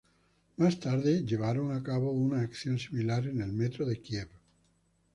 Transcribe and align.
Más 0.57 0.79
tarde 0.79 1.23
llevaron 1.23 1.71
a 1.73 1.83
cabo 1.83 2.09
una 2.11 2.41
acción 2.41 2.79
similar 2.79 3.27
en 3.27 3.39
el 3.39 3.53
Metro 3.53 3.85
de 3.85 4.01
Kiev. 4.01 4.29